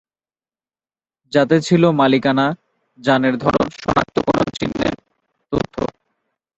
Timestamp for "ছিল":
1.61-1.83